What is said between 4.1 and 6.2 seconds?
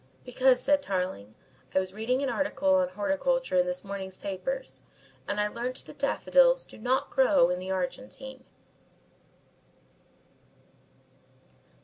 papers and I learnt that